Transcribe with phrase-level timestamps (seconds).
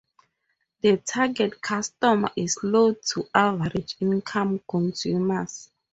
[0.81, 5.69] The target customer is low-to-average income consumers.